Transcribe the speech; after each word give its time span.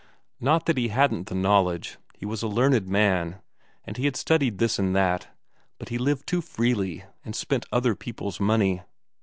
Not 0.39 0.65
that 0.65 0.79
he 0.79 0.87
hadn't 0.87 1.27
the 1.27 1.35
knowledge; 1.35 1.99
he 2.15 2.25
was 2.25 2.41
a 2.41 2.47
learned 2.47 2.87
man, 2.89 3.39
and 3.85 3.95
had 3.97 4.15
studied 4.15 4.57
this 4.57 4.79
and 4.79 4.95
that, 4.95 5.27
but 5.77 5.89
he 5.89 5.99
lived 5.99 6.25
too 6.25 6.41
freely, 6.41 7.03
and 7.23 7.35
spent 7.35 7.67
other 7.71 7.93
people's 7.93 8.39
money. 8.39 8.81